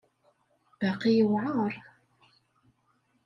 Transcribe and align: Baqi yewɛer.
Baqi 0.79 1.09
yewɛer. 1.17 1.73